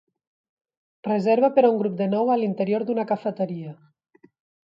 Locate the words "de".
2.01-2.07